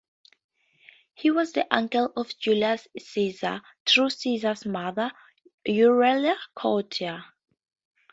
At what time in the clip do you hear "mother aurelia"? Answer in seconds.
4.65-6.37